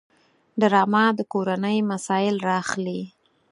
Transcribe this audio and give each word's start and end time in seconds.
ډرامه 0.59 1.05
د 1.17 1.19
کورنۍ 1.33 1.77
مسایل 1.91 2.35
راخلي 2.49 3.01